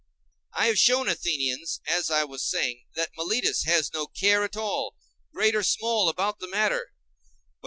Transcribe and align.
I 0.57 0.65
have 0.65 0.79
shown, 0.79 1.07
Athenians, 1.07 1.79
as 1.85 2.09
I 2.09 2.23
was 2.23 2.43
saying, 2.49 2.85
that 2.95 3.11
Meletus 3.15 3.65
has 3.65 3.93
no 3.93 4.07
care 4.07 4.43
at 4.43 4.57
all, 4.57 4.95
great 5.31 5.55
or 5.55 5.61
small, 5.61 6.09
about 6.09 6.39
the 6.39 6.47
matter. 6.49 6.95